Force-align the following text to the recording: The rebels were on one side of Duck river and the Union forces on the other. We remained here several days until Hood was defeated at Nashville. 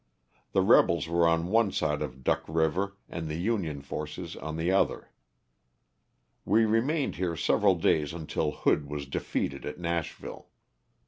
The 0.53 0.63
rebels 0.63 1.07
were 1.07 1.27
on 1.27 1.45
one 1.49 1.71
side 1.71 2.01
of 2.01 2.23
Duck 2.23 2.43
river 2.47 2.97
and 3.07 3.27
the 3.27 3.35
Union 3.35 3.81
forces 3.83 4.35
on 4.35 4.55
the 4.57 4.71
other. 4.71 5.11
We 6.43 6.65
remained 6.65 7.17
here 7.17 7.35
several 7.35 7.75
days 7.75 8.11
until 8.11 8.49
Hood 8.49 8.89
was 8.89 9.05
defeated 9.05 9.63
at 9.63 9.77
Nashville. 9.79 10.47